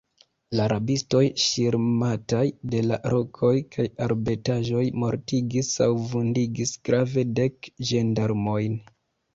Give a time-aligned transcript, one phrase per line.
[0.59, 2.41] La rabistoj, ŝirmataj
[2.73, 8.85] de la rokoj kaj arbetaĵoj, mortigis aŭ vundigis grave dek ĝendarmojn.